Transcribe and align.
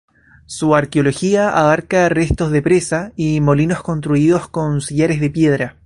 Su 0.47 0.73
arqueología 0.75 1.51
abarca 1.51 2.09
restos 2.09 2.49
de 2.49 2.63
presa 2.63 3.13
y 3.15 3.39
molinos 3.39 3.83
construidos 3.83 4.47
con 4.47 4.81
sillares 4.81 5.19
de 5.21 5.29
piedra. 5.29 5.77